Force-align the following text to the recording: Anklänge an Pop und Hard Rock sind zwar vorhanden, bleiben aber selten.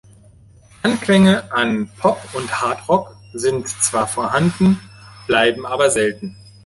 Anklänge 0.81 1.51
an 1.51 1.87
Pop 1.99 2.19
und 2.33 2.51
Hard 2.59 2.89
Rock 2.89 3.15
sind 3.33 3.69
zwar 3.69 4.07
vorhanden, 4.07 4.79
bleiben 5.27 5.67
aber 5.67 5.91
selten. 5.91 6.35